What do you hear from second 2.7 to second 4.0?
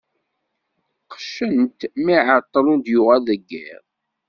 ur d-yuɣal deg yiḍ.